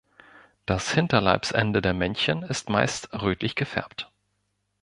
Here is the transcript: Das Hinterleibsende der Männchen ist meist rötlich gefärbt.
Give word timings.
Das 0.65 0.91
Hinterleibsende 0.91 1.79
der 1.79 1.93
Männchen 1.93 2.41
ist 2.41 2.71
meist 2.71 3.13
rötlich 3.21 3.53
gefärbt. 3.53 4.09